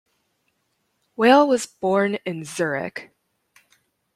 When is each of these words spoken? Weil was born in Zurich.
Weil 1.15 1.47
was 1.47 1.67
born 1.67 2.15
in 2.25 2.43
Zurich. 2.43 3.11